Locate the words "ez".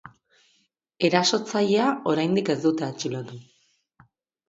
2.57-2.59